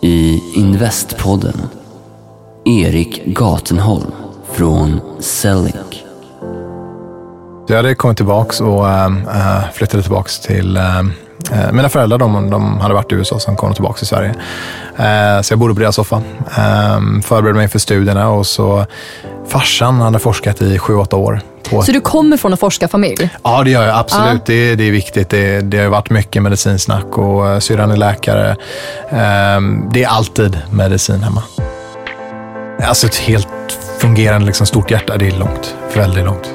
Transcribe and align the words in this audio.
I 0.00 0.42
Investpodden 0.54 1.68
Erik 2.64 3.24
Gatenholm 3.24 4.12
från 4.52 5.00
Selling. 5.20 5.74
Jag 7.68 7.76
hade 7.76 7.94
kommit 7.94 8.16
tillbaks 8.16 8.60
och 8.60 8.88
äh, 8.88 9.10
flyttade 9.72 10.02
tillbaks 10.02 10.40
till 10.40 10.76
äh, 10.76 11.02
mina 11.72 11.88
föräldrar. 11.88 12.18
De, 12.18 12.50
de 12.50 12.80
hade 12.80 12.94
varit 12.94 13.12
i 13.12 13.14
USA, 13.14 13.38
sen 13.38 13.56
kom 13.56 13.68
de 13.68 13.74
tillbaka 13.74 13.98
till 13.98 14.06
Sverige. 14.06 14.34
Äh, 14.96 15.42
så 15.42 15.52
jag 15.52 15.58
bodde 15.58 15.74
på 15.74 15.80
deras 15.80 15.94
soffa. 15.94 16.16
Äh, 16.46 17.20
förberedde 17.22 17.58
mig 17.58 17.68
för 17.68 17.78
studierna 17.78 18.30
och 18.30 18.46
så 18.46 18.86
farsan 19.46 20.00
hade 20.00 20.18
forskat 20.18 20.62
i 20.62 20.78
sju, 20.78 20.94
åtta 20.94 21.16
år. 21.16 21.40
På... 21.70 21.82
Så 21.82 21.92
du 21.92 22.00
kommer 22.00 22.36
från 22.36 22.52
en 22.52 22.58
forskarfamilj? 22.58 23.30
Ja, 23.42 23.62
det 23.64 23.70
gör 23.70 23.86
jag 23.86 23.98
absolut. 23.98 24.46
Det, 24.46 24.74
det 24.74 24.84
är 24.84 24.90
viktigt. 24.92 25.28
Det, 25.28 25.60
det 25.60 25.78
har 25.78 25.88
varit 25.88 26.10
mycket 26.10 26.42
medicinsnack 26.42 27.18
och 27.18 27.44
uh, 27.44 27.58
syrran 27.58 27.90
är 27.90 27.96
läkare. 27.96 28.56
Um, 29.56 29.90
det 29.92 30.04
är 30.04 30.08
alltid 30.08 30.58
medicin 30.70 31.22
hemma. 31.22 31.42
Alltså 32.82 33.06
ett 33.06 33.16
helt 33.16 33.48
fungerande 33.98 34.46
liksom, 34.46 34.66
stort 34.66 34.90
hjärta, 34.90 35.16
det 35.16 35.26
är 35.26 35.38
långt. 35.38 35.74
Väldigt 35.94 36.24
långt. 36.24 36.50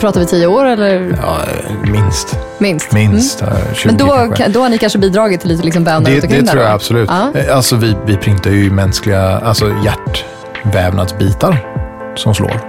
Pratar 0.00 0.20
vi 0.20 0.26
tio 0.26 0.46
år 0.46 0.64
eller? 0.64 1.18
Ja, 1.22 1.38
minst. 1.92 2.38
Minst? 2.58 2.92
Minst. 2.92 3.42
Mm. 3.42 3.54
20 3.74 3.86
Men 3.88 3.96
då, 3.96 4.06
kanske. 4.06 4.48
då 4.48 4.60
har 4.62 4.68
ni 4.68 4.78
kanske 4.78 4.98
bidragit 4.98 5.40
till 5.40 5.50
lite 5.50 5.64
liksom 5.64 5.84
vävnad 5.84 6.12
Det, 6.12 6.20
det 6.20 6.46
tror 6.46 6.62
jag 6.62 6.72
absolut. 6.72 7.10
Ja. 7.10 7.40
Eh, 7.40 7.56
Alltså 7.56 7.76
vi, 7.76 7.96
vi 8.06 8.16
printar 8.16 8.50
ju 8.50 8.70
mänskliga 8.70 9.22
alltså 9.38 9.72
hjärtvävnadsbitar 9.84 11.64
som 12.16 12.34
slår. 12.34 12.67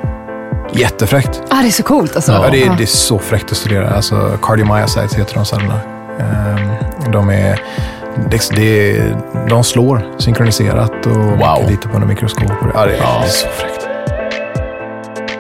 Jättefräckt. 0.72 1.42
Ah, 1.50 1.62
det 1.62 1.68
är 1.68 1.72
så 1.72 1.84
coolt 1.84 2.16
alltså. 2.16 2.32
Ja, 2.32 2.50
det, 2.52 2.64
är, 2.64 2.76
det 2.78 2.84
är 2.84 2.88
så 2.88 3.20
fräckt 3.20 3.52
att 3.52 3.58
studera. 3.58 3.90
Alltså, 3.90 4.38
cardiomyocytes 4.42 5.14
heter 5.16 5.36
de 5.36 5.46
cellerna. 5.46 5.80
Ehm, 6.20 7.12
De, 7.12 7.30
är, 7.30 7.62
det, 8.56 9.02
de 9.50 9.64
slår 9.64 10.06
synkroniserat 10.18 11.06
och 11.06 11.40
kan 11.40 11.68
titta 11.68 11.90
på 11.90 11.96
under 11.96 12.08
mikroskop. 12.08 12.52
Ja, 12.74 12.86
det, 12.86 12.92
är, 12.94 12.98
det 12.98 13.26
är 13.26 13.28
så 13.28 13.48
fräckt. 13.48 13.86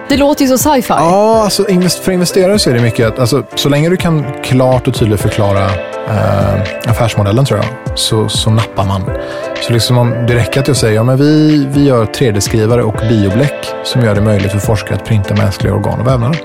Det 0.10 0.18
låter 0.18 0.46
ju 0.46 0.58
så 0.58 0.58
sci-fi. 0.58 0.94
Ja, 0.98 1.42
alltså 1.44 1.66
för 2.04 2.12
investerare 2.12 2.60
så 2.60 2.70
är 2.70 2.74
det 2.74 2.82
mycket 2.82 3.08
att 3.08 3.20
alltså, 3.20 3.44
så 3.56 3.70
länge 3.70 3.90
du 3.90 3.98
kan 3.98 4.26
klart 4.44 4.88
och 4.88 4.94
tydligt 4.94 5.22
förklara 5.22 5.70
eh, 6.10 6.90
affärsmodellen 6.92 7.46
tror 7.46 7.60
jag, 7.60 7.98
så, 8.00 8.30
så 8.30 8.50
nappar 8.50 8.86
man. 8.86 9.04
Så 9.68 9.74
liksom 9.74 9.98
om 9.98 10.14
det 10.28 10.36
räcker 10.36 10.60
att 10.62 10.68
jag 10.68 10.78
säger 10.78 10.96
ja, 10.96 11.04
men 11.04 11.18
vi, 11.18 11.66
vi 11.72 11.84
gör 11.86 12.06
3D-skrivare 12.06 12.82
och 12.82 12.96
biobläck 13.10 13.68
som 13.84 14.06
gör 14.06 14.16
det 14.16 14.22
möjligt 14.22 14.52
för 14.52 14.60
forskare 14.60 14.96
att 14.96 15.06
printa 15.06 15.36
mänskliga 15.36 15.74
organ 15.74 16.00
och 16.00 16.08
vävnader. 16.08 16.40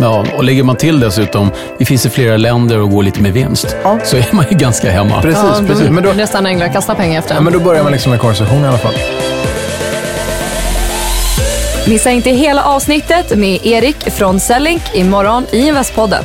Ja, 0.00 0.24
och 0.36 0.44
lägger 0.44 0.62
man 0.62 0.76
till 0.76 1.00
dessutom, 1.00 1.50
vi 1.78 1.84
finns 1.84 2.06
i 2.06 2.10
flera 2.10 2.36
länder 2.36 2.80
och 2.80 2.90
går 2.90 3.02
lite 3.02 3.20
med 3.22 3.32
vinst, 3.32 3.76
så 4.04 4.16
är 4.16 4.26
man 4.34 4.44
ju 4.50 4.56
ganska 4.56 4.90
hemma. 4.90 5.22
Precis, 5.22 5.42
Ja, 5.52 5.60
då- 5.60 5.66
precis. 5.66 5.90
Men 5.90 6.04
då, 6.04 6.12
Nästan 6.12 6.46
änglar 6.46 6.68
kastar 6.72 6.94
pengar 6.94 7.18
efter 7.18 7.32
ja, 7.34 7.38
en. 7.38 7.44
men 7.44 7.52
då 7.52 7.60
börjar 7.60 7.82
man 7.82 7.92
liksom 7.92 8.12
en 8.12 8.18
konversation 8.18 8.64
i 8.64 8.66
alla 8.66 8.78
fall. 8.78 8.94
Missa 11.88 12.10
inte 12.10 12.30
hela 12.30 12.62
avsnittet 12.64 13.36
med 13.38 13.66
Erik 13.66 14.10
från 14.10 14.40
Sellink 14.40 14.82
imorgon 14.94 15.46
i 15.50 15.68
Investpodden. 15.68 16.24